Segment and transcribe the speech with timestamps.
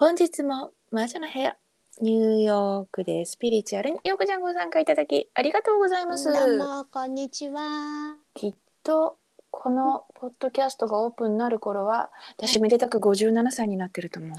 [0.00, 1.56] 本日も魔女の部屋
[2.00, 6.32] ニューヨークでスピリチュアルによくちゃんご参加いただきありがとうございます。
[6.32, 8.14] どうもこんにちは。
[8.32, 8.54] きっ
[8.84, 9.16] と
[9.50, 14.38] このポッドキャストがオープンになる頃は私めでたく57歳になってると思う。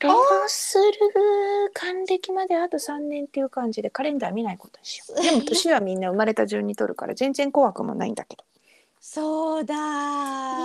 [0.00, 0.12] どう
[0.48, 0.92] する？
[1.72, 5.22] 還暦まであと3年っていう感じでカレンダー見ないことにしよう。
[5.22, 8.44] でも年はみんな生まれた順に取るから全然怖くもないんだけど。
[9.00, 9.74] そうだ。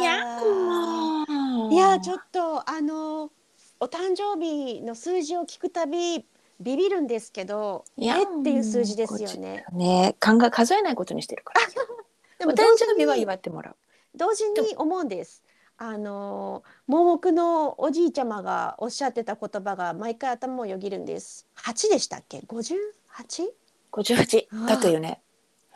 [0.02, 1.43] いやもう。
[1.72, 3.32] いやちょっとあの
[3.80, 6.26] お誕生日の数字を聞くたび
[6.60, 9.66] ビビるんですけど、えっていう数字ですよね。
[9.74, 11.62] ね考え数えないことにしてるから。
[12.40, 13.76] でお誕生日は祝ってもらう。
[14.16, 15.44] 同時に思うんです。
[15.78, 21.48] あの盲目のおじいちゃまがおっしゃってた言葉が毎回頭をよぎるんです。
[21.56, 22.44] 八でしたっけ？
[22.48, 22.76] 五十
[23.08, 23.52] 八
[23.92, 25.22] ？58だとよね。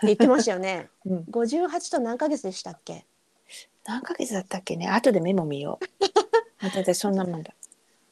[0.04, 0.90] 言ってましたよね。
[1.06, 1.26] うん。
[1.30, 3.06] 五十八と何ヶ月でしたっけ？
[3.88, 4.88] 何ヶ月だったっけね？
[4.88, 5.86] 後でメモ見よう。
[6.62, 7.54] 私そんなもんだ。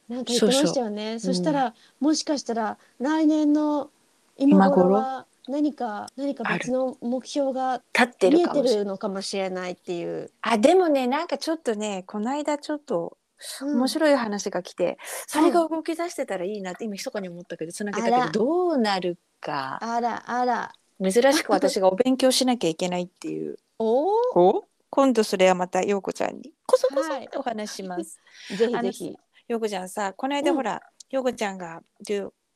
[0.08, 1.18] なんか言ってましたよね。
[1.18, 3.90] そしたら、もしかしたら来年の
[4.36, 4.84] 今今頃？
[4.84, 8.78] 頃は何か何か別の目標が立って見えてるかもしれない。
[8.78, 10.30] るのかもしれないっていう。
[10.42, 13.16] あでもねなんかちょっとねこの間ちょっと
[13.60, 20.72] うん面白い話が来て、それが動き出してたらいいなって今密かに思ったけどつなげたけどどうなるかあらあら。
[20.98, 23.58] 珍しく私がお勉強しなきゃいけないっていう。
[23.78, 24.64] おお。
[24.96, 28.18] お今度それはまた陽子ちゃんにこそこそってお話します。
[28.56, 29.14] ぜひあのぜひ。
[29.46, 31.82] 陽子ちゃんさこの間うんほら陽子ちゃんが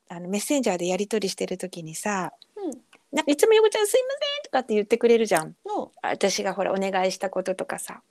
[0.08, 2.70] あのメッセンジャーでやり取りしてる時にさうん。
[3.12, 5.54] なんかいつも陽子ちゃんすいませんとかって言ってくれるじゃん。
[5.66, 5.92] の。
[6.02, 8.02] 私がほらお願いしたこととかさ。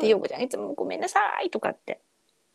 [0.00, 2.00] で陽子ちゃんいつもごめんなさいとかって。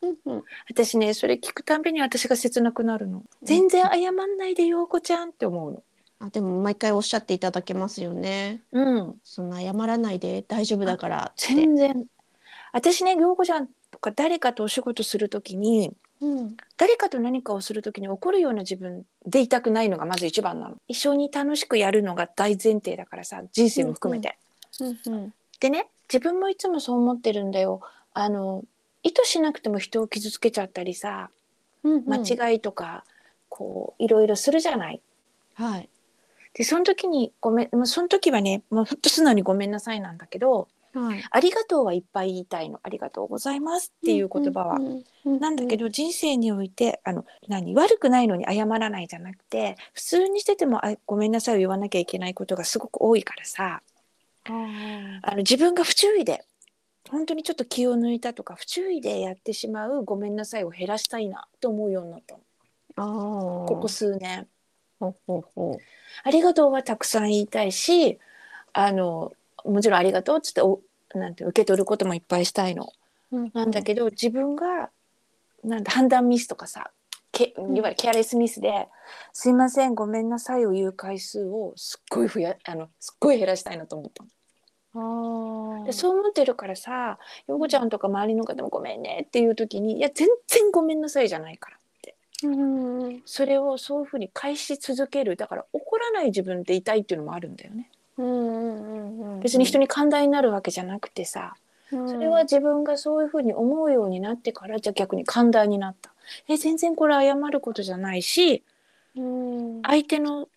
[0.02, 0.44] うんうん。
[0.70, 3.23] 私ねそれ聞くたんびに私が切なくなるの。
[3.42, 5.84] 全然謝んないで陽子ちゃんって思うの。
[6.26, 8.62] あでも毎回おっしゃっていただけますよね。
[8.72, 9.16] うん。
[9.24, 11.54] そんな謝らないで大丈夫だからって。
[11.54, 12.06] 全然。
[12.72, 16.56] 私ね陽子ちゃんとか誰かとお仕事するときにうん。
[16.78, 20.78] 誰かと何かをするときに怒るような自分でいたくないのがまず一番なの。
[20.88, 24.38] 一緒に楽しくやるのが大前提だからさ人生も含めて。
[24.80, 25.34] うんうん。
[25.59, 27.81] でね自分もいつもそう思ってるんだよ。
[28.14, 28.64] あの
[29.03, 31.30] 意図しなくても人を傷つけちゃったりさ
[31.84, 32.06] うんうん。
[32.08, 33.03] 間違いとか、
[33.50, 35.02] こういろいろするじゃない。
[35.56, 35.90] はい。
[36.53, 41.24] でその時にごめんもうその時はねもうほんと素直にごめんなさいなんだけどはい。
[41.31, 44.80] ありがとうはいっぱい言いたいのありがとうございますっていう言葉は。
[45.25, 47.74] なんだけど人生においてあの何？
[47.74, 53.81] 悪くないのに謝らないじゃなくて普通にしててもあごめんなさいを言わなきゃいけないことがすごく多いからさ
[54.46, 54.52] あ
[55.31, 56.44] の自分が不注意で
[57.09, 62.41] 本当にちょっと気を抜いたとか不注意でやってしまうごめんなさいを減らしたいなと思うようになったの。
[63.68, 64.47] ここ数年。
[65.03, 65.80] ほうほうほ
[66.24, 68.19] ありがとうはたくさん言いたいし
[68.72, 69.34] あの
[69.66, 70.81] もちろんありがとうっつってお
[71.14, 72.91] なんて受け取ることもいっぱいしたいの。
[73.31, 73.50] う。
[73.53, 74.90] なんだけど自分が
[75.64, 76.91] なんだ判断ミスとかさ
[77.31, 78.88] けいわゆるケアレスミスで
[79.34, 84.30] 「すいませんごめんなさい」を言う回数をすっごい増やあのすっごい減らしたいなと思ったの。
[84.96, 85.85] ああ。
[85.85, 91.78] でそう思ってるからさ陽子ちゃんとか周りの方も「ごめんね」っていう時に「いや全然ごめんなさい」じゃないから
[92.48, 93.04] うん。
[93.04, 95.36] うんそれをそういうふうに返し続ける。
[95.36, 97.90] だから怒らない自分って痛いっていうのもあるんだよね。
[98.18, 99.40] うんうんうん。
[99.42, 101.56] 別に人に寛大になるわけじゃなくてさ
[101.90, 106.12] そそれは自分がそういうふうに思うようになってからじゃあ逆に寛大になった。
[106.48, 108.64] え全然これ謝ることじゃないし
[109.16, 109.82] うん。
[109.84, 110.48] 相手の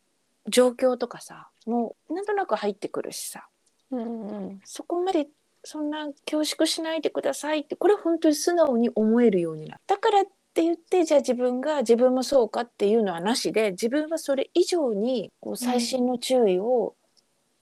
[0.48, 3.46] 状況とかさもうなんとなく入ってくるしさ。
[3.90, 5.28] うんうんそこまで
[5.64, 10.24] そんな恐縮しないでくださいってこれ本当に素直に思えるようになっただから
[10.56, 16.94] って言ってじゃあ自分が自分もそうかっていうのはなしで自分はそれ以上にこう細心の注意を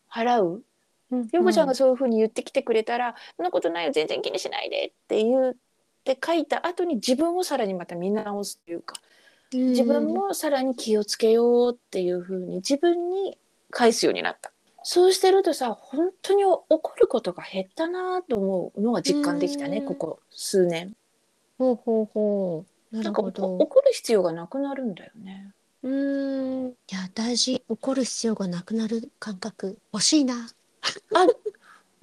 [0.09, 0.63] 払う
[1.11, 1.29] うん。
[1.33, 5.55] 陽子ちゃんがそういうふうに言ってきてくれたら「そんなことないよ全然気にしないで」って言っ
[6.05, 8.95] て書いた後に自分をさらにまた見直すというか
[9.53, 13.37] 自分もさらに気をつけようっていうふうに自分に
[13.71, 14.53] 返すようになった。
[14.85, 20.95] そうしてるとさ本当に怒ることが減ったなと思うのは実感できたねうんここ数年。
[21.59, 22.74] ほうほうほう。
[22.95, 25.53] ななんか怒る必要がなくなるんだよね。
[25.83, 26.69] うん。
[26.69, 27.63] いや大事。
[27.69, 30.49] 怒る必要がなくなる感覚欲しいな。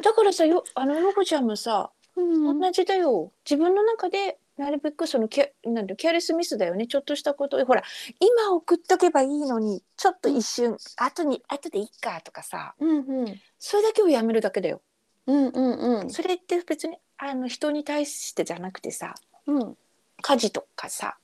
[0.02, 7.84] だからさよあの陽子ちゃんもさうん同じだよ自分の中でなるべくそのケなんだケアレスミスだよねちょっとしたことほら
[8.20, 14.82] 今送っとけばいいのにちょっと一瞬、後に後でいっかとかさうんうんそれだけをやめるだけだよ
[15.28, 19.16] うんうんうんそれって別にあの人に対してじゃなくてさ
[19.48, 19.78] うん。
[20.22, 21.18] 家事とかさ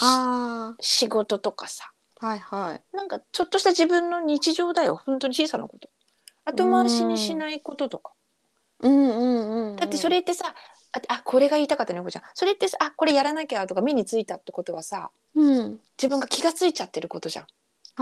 [0.00, 1.90] あ仕事とかさ
[2.20, 2.96] あはいはい。
[2.96, 5.88] なんかちょっとした自分の日常だよ本当に小さなこと
[6.44, 8.12] 後回しにしないこととか
[8.80, 9.76] うんうんうんうん。
[9.76, 10.54] だってそれってさ
[10.92, 15.80] ああこれが言いたかったねお子ちゃんそれってさあこれやらなきゃとか目についたってことはさうん。
[15.98, 17.46] 自分が気がついちゃってることじゃん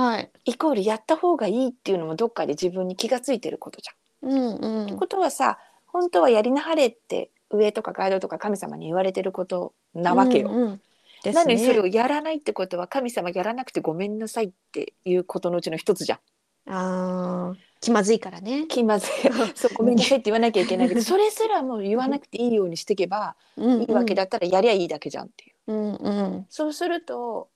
[0.01, 0.31] はい。
[0.45, 3.93] イコールやった方がいいっていうのもどっかで自分に気がついてることじゃ
[4.27, 4.31] ん。
[4.31, 4.99] うんうってん。
[4.99, 10.51] ことはさ本当はやりなはれって上とかガイドとか神様に言われてることなわけよ。
[10.51, 10.81] うんうん
[11.23, 11.81] ですなのにそれね。
[11.81, 16.19] をやらないってことは神様やらなくてごめんなさいっていうことのうちの一つじゃん。
[16.67, 18.67] ああ、気まずいからね。
[18.69, 19.11] 気まずい
[19.57, 25.73] そうごめんなさいって言わなきゃいけないけど それすらもう言わなくていいようにしていけばうんいいわけだったらやりゃいいだけじゃんっていう。
[25.73, 26.47] うんうん。
[26.51, 27.49] そうすると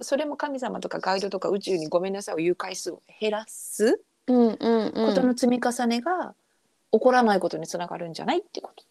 [0.00, 5.26] それも神様とかガイドとか宇宙にごめんなさいを言う回数を減らすことん。
[5.26, 6.34] の積み重ねが
[6.92, 8.84] 起こらないことにつながるんじゃないってこと。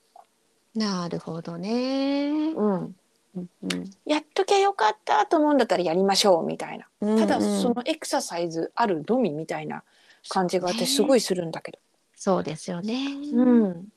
[0.75, 2.51] なるほどね。
[2.55, 2.95] うん、
[3.35, 6.87] うんやっときゃよかったと思うんだったらやりましょうみたいな。
[7.01, 7.19] うん。
[7.19, 9.83] ただうんうんそのエクササイズあるのみみたいな
[10.29, 11.79] 感じが私すごいするんだけど。
[12.15, 13.05] そうですよね。
[13.33, 13.87] ううんん、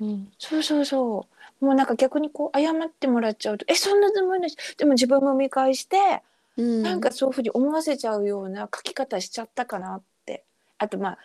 [0.00, 0.28] うん。
[0.38, 1.26] そうそうそ
[1.60, 1.64] う。
[1.64, 6.22] もうなんか逆にこう謝ってもらっちゃうと「えそんなつもりないし」でも自分も見返して
[6.56, 10.44] うんなんかそういうふうに思わせちゃうような書き方しちゃったかなって
[10.78, 11.18] あとまあ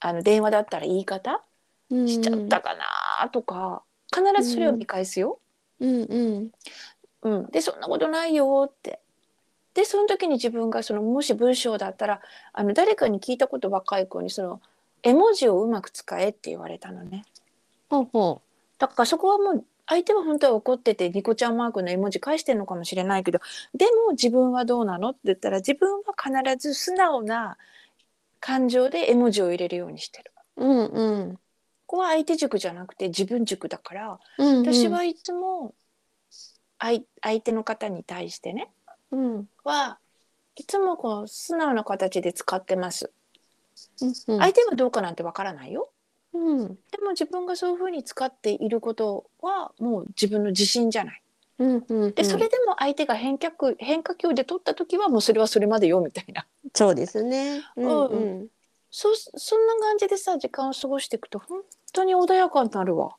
[0.00, 1.42] あの電話だったら言い方
[1.90, 3.82] しちゃったかなとか
[4.14, 5.38] 必ずそれを見返すよ。
[5.80, 6.50] うんうん
[7.22, 9.00] うん、でそんなことないよって。
[9.74, 12.22] でその時に自分がそのもし文章だったら
[12.54, 14.60] あの誰かに聞いたこと若い子にその
[15.02, 17.26] 絵文字をうまく使えって言われたのね。
[17.90, 18.40] ほうほ
[18.78, 23.38] だからそこはもう相手は本当は怒っててニコちゃんマークの絵文字返してるのかもしれないけど
[23.74, 27.56] でも自分はどうなのって言ったら自分は必ず素直な
[28.40, 30.32] 感情で絵文字を入れるようにしてる。
[30.56, 30.64] う。
[30.64, 31.38] うんうん。
[31.86, 35.74] ここは相手軸じゃなくて自分軸だからうんうん私はいつも
[36.78, 38.68] 相相手の方に対してね
[39.10, 39.98] うんは
[40.56, 43.10] いつもこう素直な形で使ってます。
[44.00, 45.90] うん相手がどうかなんてわからないよ。
[46.32, 51.22] うんでも自分がそういうふうに使っていることはもう自分の自信じゃない。
[51.58, 56.46] うんうんでそれでも相手が変化球変化球で取った時はもうそれはそれまでよみたいな。
[56.74, 57.62] そうですね。
[57.76, 58.48] うんうん
[58.90, 61.62] そそんな感じでさ時間を過ごしていくと本
[61.92, 63.16] 当に穏やかになるわ。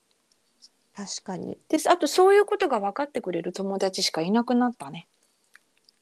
[0.95, 1.57] 確かに。
[1.69, 5.07] であとそういうことが分かってくれる友達しかいなくなったね。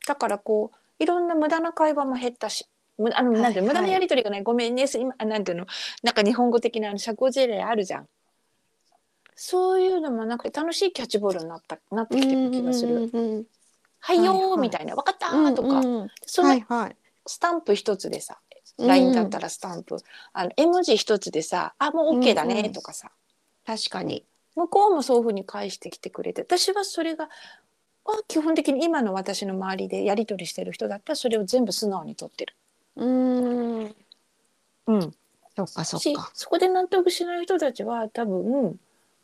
[0.07, 2.67] だからこういろんな無駄な会話も減ったし。
[2.97, 5.65] むあのはいなんて無駄なはいやり取りがない、ごめんねす今あなんていうの
[6.01, 8.07] なんか日本語的な社交辞令あるじゃん
[9.35, 13.11] そういうのもなくて楽しいキャッチボールになったなってきてる気がする、
[13.99, 16.57] はいよみたいな分かったーとか、うんうんその。
[17.27, 18.44] スタンプ一つでさ、うん
[18.77, 19.97] LINE だったらスタンプ
[20.33, 23.11] あの絵文字一つでさ「あもう OK だね」とかさ、
[23.65, 24.25] 確かに。
[24.55, 27.29] 向こうもそういうふうに返してきてくれて私はそれが
[28.05, 32.55] あ基本的に今の私の周りでやり取りしてる人だったらそれを全部素直に取ってる。
[32.95, 33.95] うん。
[34.87, 35.01] うん、
[35.55, 36.31] そっかそっしか。
[36.33, 38.79] そこで納得しない人たちは多分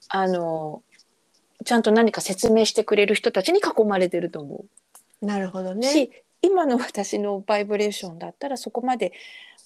[0.10, 0.82] あの
[1.64, 4.66] ちゃんと何か説明してくれる人たちに囲まれてると思
[5.22, 5.88] なるほどう、ね。
[5.88, 6.12] し
[6.42, 9.14] 今の私のバイブレーションだったらそこまで、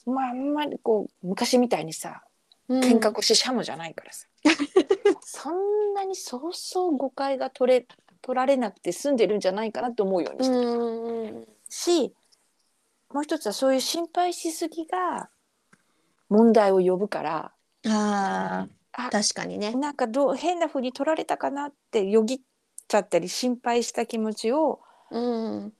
[0.05, 2.23] まあ、あんまりこう昔みたいにさ
[2.69, 4.27] 喧嘩腰しゃもじゃないからさ、
[5.21, 7.87] そんなにそうそう誤解が取れ
[8.21, 11.47] 取られなくて済んでるんじゃないかなと思うようにしてる、うん。
[11.69, 12.11] し
[13.13, 15.29] もう一つはそういう心配しすぎが
[16.27, 17.51] 問題を呼ぶから
[17.87, 19.75] あああ、確かにね。
[19.75, 22.39] なんかどう変な風に取られたかなってよぎっ
[22.87, 25.73] ちゃったり心配した気持ちをうん。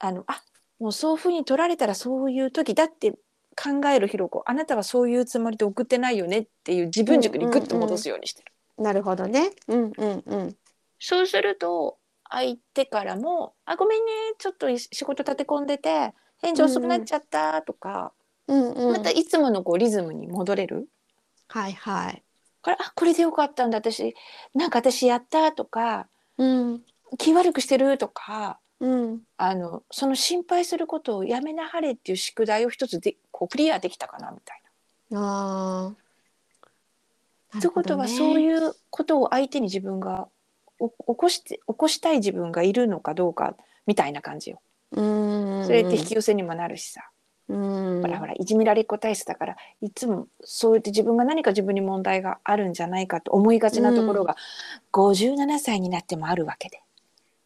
[0.00, 0.42] あのあ
[0.82, 3.12] もうそういう風に取られたらそういう時だって
[3.54, 8.52] 考えるひろこあなたはそういうつもりで送ってないよねっていう自分軸にグッと戻すようにしてる。
[8.82, 9.50] なるほどね。
[9.68, 10.56] うんうんうん。
[10.98, 11.98] そうすると
[12.28, 18.12] 相手からも「あごめんねちょっと仕事立て込んでて返事遅くなっちゃった」とか、
[18.48, 18.92] うんうん。
[18.92, 20.88] またいつものこうリズムに戻れる？
[21.48, 22.24] はいはい。
[22.60, 24.16] からあこれでよかったんだ私
[24.54, 26.08] なんか私やったとか
[26.38, 26.82] うん
[27.18, 29.20] 気悪くしてるとかうん。
[29.36, 34.60] あのその心配することをやめなはれっていう宿題を一つでこうクリアできたかなみたい
[35.14, 35.92] あ
[37.52, 37.54] あ。
[37.54, 37.60] な。
[37.60, 38.40] ということはそうう。
[38.40, 40.26] いうことを相手に自分が
[40.80, 43.54] お起こして起こしたい自分がいるのかどうか
[43.86, 44.60] みたいな感じよ。
[44.90, 45.64] うん。
[45.64, 47.08] それって引き寄せにもなるしさ、
[47.48, 48.02] うん。
[48.02, 54.36] ほらほらいじめられっ子体質だからいつもそうやって自分が何か自分に問題があるんじゃないかと思いがちなところが、
[54.92, 56.81] 57歳になってもあるわけで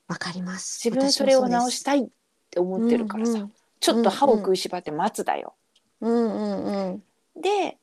[0.09, 0.81] わかります。
[0.85, 2.09] 自分それを直したいっ
[2.51, 5.55] て思ってるからさ、うんうんちょっと歯を食いしばって待つだよ。
[6.01, 7.03] うんうんう
[7.37, 7.41] ん。
[7.41, 7.77] で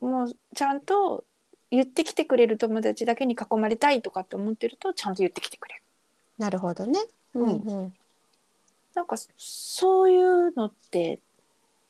[0.00, 1.24] もうちゃんと
[1.70, 5.82] 言ってきてくれる友達だけに囲まれたいとかって思ってるとちゃんと言ってきてくれる。
[6.38, 7.00] なるほどね。
[7.34, 7.94] うんうん。
[8.94, 11.18] なんかそういうのって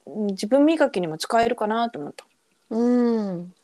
[0.06, 2.24] うん自分磨きにも使えるかなと思った。
[2.70, 3.54] うん。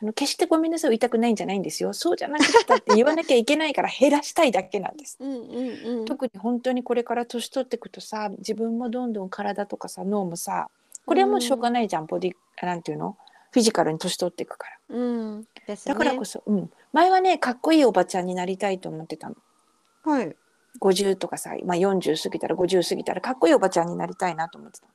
[0.00, 5.16] あの決してごめんなさいを言いたくないんじゃないんですよそうじゃなくったって言わなきゃいけないから減らしたいだけなんです。
[5.20, 6.04] うんうんうん。
[6.04, 10.68] 特に本当にこれから年取っていくとさ自分もどんどん体とかさ脳もさ
[11.04, 13.16] これはもうしょうがないじゃん、ボディなんていうの？
[13.50, 15.40] フィジカルに年取っていくからうん。
[15.40, 15.46] ね。
[15.86, 19.36] だからこそ、うん、前はねかっこいいおばちゃんになりたいと思ってたの
[20.04, 20.36] はい。
[20.80, 24.86] 50とかさ、まあ、40過ぎたら50過ぎたらかっこいいおばちゃんになりたいなと思ってた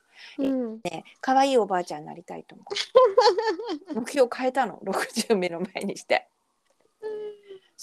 [0.42, 0.50] の。
[0.50, 0.80] うん。
[0.84, 2.64] ね可愛いおばあちゃんになりたいと思
[3.90, 6.28] う 目標変えたの？60目の前にして。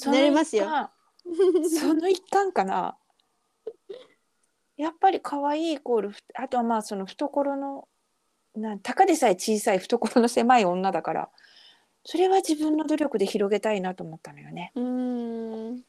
[0.06, 0.68] なりますよ。
[1.80, 2.98] その一環かな。
[4.78, 7.88] やっぱり可愛いイコールふあとはまあその懐の
[8.56, 11.30] なんたかでさえ小さい懐の狭い女だから
[12.04, 14.72] それは自分の努力で広げたいなと思ったのよね。
[14.76, 15.84] うん。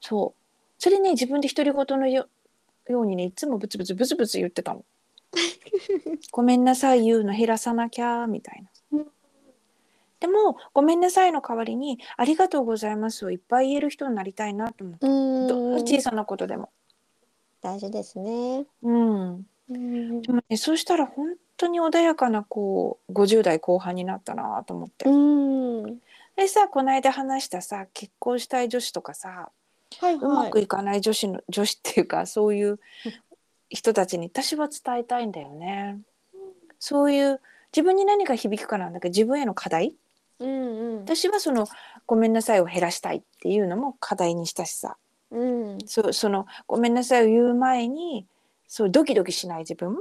[0.00, 0.37] そう
[0.78, 2.28] それね自分で独り言のよ
[2.88, 4.84] ようにねいつもブツブツブツブツ言ってたの
[6.32, 8.98] ごめんなさい言うの減らさなきゃみたいな。
[8.98, 9.06] うん。
[10.20, 15.46] でもごめんなさいの代わりにありがとうございますをいっぱい言える人になりたいなと思ってうん。
[15.46, 16.70] ど小さなことでも。
[17.60, 18.66] 大事ですね。
[18.82, 19.46] うん。
[19.70, 20.22] うん。
[20.22, 25.12] でもねそうしたら本当に穏やかなこう50代後半になったなと思って、う
[25.86, 25.98] ん。
[26.36, 29.50] でさこの間話したさ結婚したい女子とかさ
[30.00, 30.60] はいうはいまく。
[30.60, 32.78] いかない女子の女子っていうかそういう
[33.68, 36.00] 人たちに私は伝えたいんだよね。
[36.78, 37.40] そういう
[37.72, 39.94] 自分に何が響くかなんだけど自分への課題
[40.38, 41.00] うんうん。
[41.00, 41.66] 私はその
[42.06, 44.96] ごめんなさいを減らしたいっていうのも課題にしたしさ
[45.30, 45.78] うん。
[45.86, 48.26] そうそのごめんなさいを言う前に
[48.66, 49.98] そうドキドキしない自分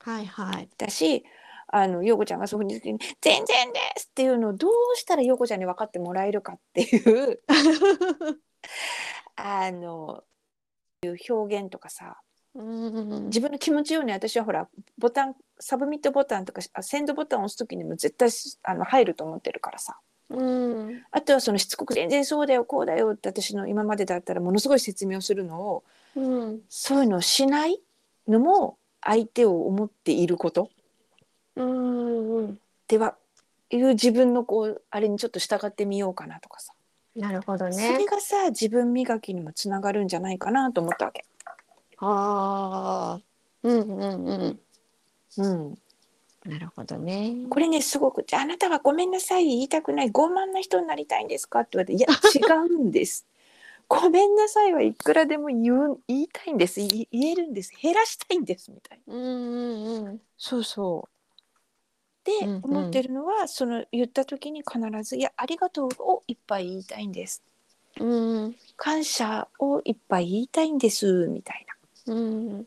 [0.00, 0.68] はいはい。
[0.76, 1.24] だし
[1.68, 7.40] あの陽子ちゃんがそういうふうに言う時に「全然です!」っていうのをどうしたら陽子ちゃんに分かってもらえるかっていう
[9.36, 10.24] あの
[11.02, 12.18] いう表現とかさ
[12.54, 13.26] うん。
[13.26, 18.30] 自分の気持ちように私はほらボタンサブミットボタンとかあセンドボタンを押す時にも絶対
[18.62, 19.98] あの入ると思ってるからさ
[20.28, 21.04] うん。
[21.10, 25.84] あとはそのしつこく「全然そうだよこうだよ」って私の今までだったらものすごい説明をするのを
[26.16, 26.62] うん。
[26.68, 27.80] そういうのをしない
[28.28, 30.70] のも相手を思っていること
[31.56, 32.60] うん。
[32.88, 33.16] では
[33.70, 36.72] いう自分のこうあれにちょっと従ってみようかなとかさ、
[37.16, 38.04] なるほどそねれ。
[38.04, 41.24] がさ自分磨きにもつながるんじゃないかなと思ったわけ。
[41.98, 43.22] ああ。
[43.62, 44.60] うんうんうん。
[45.36, 45.78] うん、
[46.44, 47.34] なるほどね。
[47.50, 52.08] これねすごく「じゃああなたはごめんなさい言いたくない傲慢な人になりたいんですか?」って言われて「いや
[52.56, 53.26] 違うんです」
[53.88, 59.14] 「ごめんなさい」はいくらでも言う言いたいんですい言えるんです減らしたいんですみたいな。
[59.14, 60.22] うんうんうん。
[60.38, 61.19] そうそう
[62.38, 67.42] で、思ってるのはその言った時に必ず「いやありがとう」をいっぱい言いたいんです。
[67.98, 68.04] う
[68.48, 71.66] ん感謝をいっぱい言いたいんですみたい
[72.06, 72.14] な。
[72.14, 72.66] うん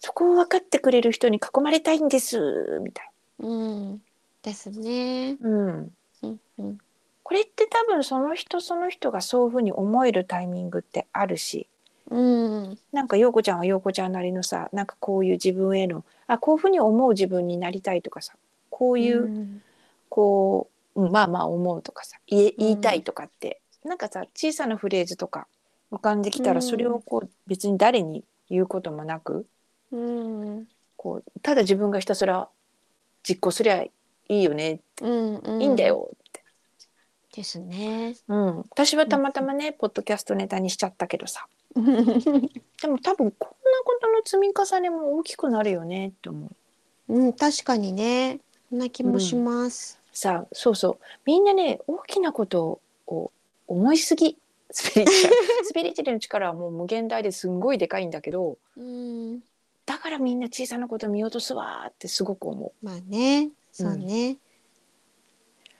[0.00, 2.38] そこを分かってくれる人に囲まれたいんです
[2.82, 3.48] みたいう
[3.94, 4.02] ん。
[4.42, 5.34] ですね。
[5.40, 6.78] な、うん、うんうん。
[7.24, 11.66] これって多分その人その人がそういうふうに思えるタイミングってあるし。
[12.08, 12.78] うん。
[12.92, 18.34] なんか陽子ちゃんは陽子ちゃんなりのさなんかこういう自分へのあこういうふうに思う自分になりたいとかさ
[18.76, 19.62] こういう、うん
[20.10, 25.46] こう、うんまあまあ思うとかさ言いたいとかって、なんかさ小さなフレーズとか
[25.90, 29.46] 浮かんできたうんらそれをこう別に誰に言うこともなく
[29.92, 30.66] うん
[30.96, 32.48] こうただ自分がひたすら
[33.26, 33.90] 実行すりゃい
[34.28, 35.62] いよね、うんうん。
[35.62, 35.86] いいんだ。
[35.86, 36.42] よって、
[37.34, 38.14] ですね。
[38.28, 46.46] うん、私はたまたまね、ポッドキャストネタにしちゃったけどさ でも多分こんなことの積み重ねも大きくなるよねって思
[47.08, 47.14] う。
[47.14, 48.40] うん、確かにね。
[48.78, 49.98] な気もします。
[50.12, 53.30] さあそうそうみんなね大きなことを
[53.68, 54.38] 思いすぎ
[54.70, 59.40] スピリチュアル スピリチュアルの力はもう無限大ですんごいでかいんだけどうん。
[59.84, 63.50] だからみんな小さなこと見落とすわーってすごく思まあね。
[63.72, 64.38] そうね。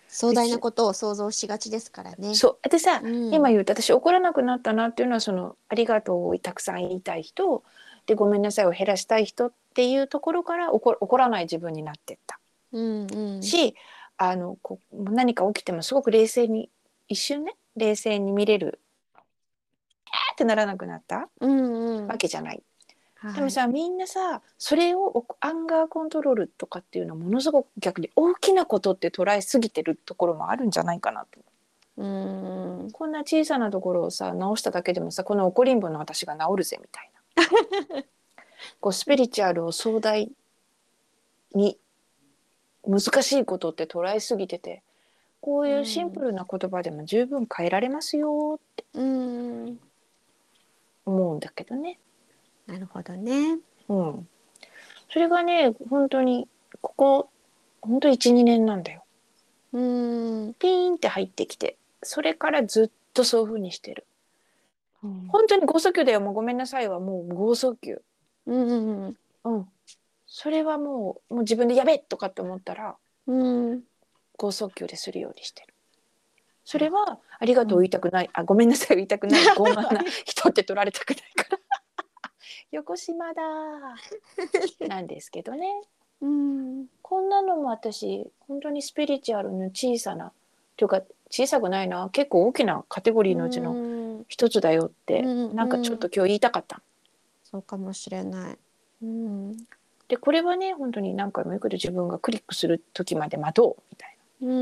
[0.08, 2.30] 壮大なことを想像しがちですからね。
[2.30, 2.34] う。
[2.34, 7.62] そうでさ、うん今言うと私怒らなくなったなっていうのはその「ありがとう」をたくさん言いたい人
[8.06, 12.38] で「ごめんなさい」を減らしたい人っていうところから怒怒らない自分になってった。
[12.72, 13.42] うんうん。
[13.42, 13.74] し
[14.18, 16.70] あのこう何か起きてもすごく冷静に
[17.08, 18.80] 一瞬ね冷静に見れる
[20.06, 22.06] 「えー!」ってならなくなったうんうん。
[22.06, 22.62] わけじゃない。
[23.16, 31.40] はいでもさみんなさそれをアンガーコントロールとかっていうのはものすごく逆に大きなことって捉えすぎてるところもあるんじゃないかなと。
[31.96, 32.90] うん。
[32.92, 37.10] こんな小さなところをさ直しただけでもさこの怒りんぼの私が治るぜみたい
[37.94, 38.04] な。
[38.80, 40.30] こうスピリチュアルを壮大
[41.54, 41.78] に
[42.86, 44.82] 難しいことって捉えすぎてて
[45.40, 49.78] こういうシンプルな言葉でも十分変えられますよってうん。
[51.04, 51.98] 思うんだけどね。
[52.66, 53.58] なるほどね。
[53.88, 54.28] うん、
[55.08, 56.48] それがね本当に
[56.80, 57.30] ここ
[57.80, 59.04] 本当12年なんだよ。
[59.72, 60.54] うん。
[60.54, 64.06] ピーンって入ってきてそれからずっとそういう風にしてる
[65.02, 68.02] うん本当に剛速球だよもうごめんなさいはもう剛速球
[68.46, 69.68] うんうんうん
[70.26, 73.82] それはもうもう自分でやべえとかって思ったらうん。
[74.36, 75.74] 剛速球でするようにしてる
[76.64, 81.58] それはありがとう言いたくない、あごめんなさい言いたくない傲慢な人って取られたくないから
[82.72, 83.42] 横島だ
[84.88, 85.82] なんですけどね
[86.20, 86.86] うん。
[87.02, 90.32] こんなのも私本当にスピリチュアルの小さな
[90.76, 94.24] というか小さくないな結構大きなカテゴリーのうちのの。
[94.28, 96.82] 一つだよって、うんなんかちょっと今日言いたかった。
[97.44, 98.58] そうかもしれない。
[99.02, 99.56] うん。
[100.08, 104.48] でこれはね本当に何回も言うけど自分がクリックする時まで待とうみたいな。
[104.48, 104.52] う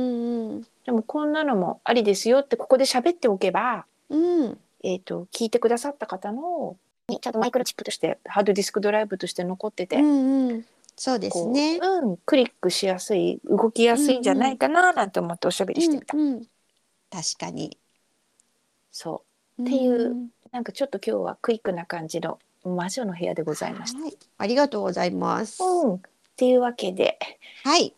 [0.59, 0.63] ん。
[0.85, 4.17] でもこんなのもありですよってここで喋っておけば、う
[4.49, 4.59] ん。
[4.83, 6.77] えー、と聞いてくださった方の
[7.09, 10.65] ちゃんとマイクロチップとしてハードディスクドライブとして残ってて、うんうん。
[10.97, 11.79] そうですこうね。
[11.79, 16.17] うん、クリックしやすい動きやすいんじゃないかななんて思っておしゃべりしてみた。
[16.17, 16.47] うんうん
[17.11, 17.79] 確かに。
[18.91, 19.23] そ
[19.59, 24.01] うっていうんなんかちょっと今日はクイックな感じの魔女の部屋でございました。
[24.01, 24.17] はい。
[24.39, 25.63] ありがとうございます。
[25.63, 26.01] うん、っ
[26.37, 27.19] ていうわけで
[27.65, 27.95] はい。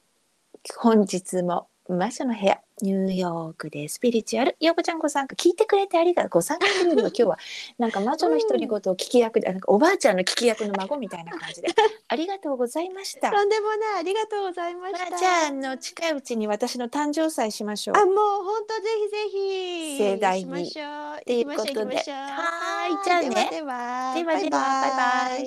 [0.77, 7.39] 本日も魔女の部屋ニューヨークでスピリチュアルようこちゃんご参加聞いてくれてありがとうご参加というよりは今日は
[7.79, 11.69] なんか魔女の独り言を聞き役で、なんかおばあちゃんの聞き役の孫みたいな感じで
[12.09, 13.31] ありがとうございました。
[13.31, 14.01] とんでもない。
[14.01, 15.17] ありがとうございまました。
[15.17, 17.97] あ、じゃああの近いうちに私の誕生祭しましょう。
[17.97, 19.99] あ、もう本当ぜひぜひ。
[19.99, 21.21] 盛大にしましょう。
[21.21, 22.05] っていうことではーい
[23.05, 24.15] じゃあねではでは。
[24.15, 25.45] ではではバイバイ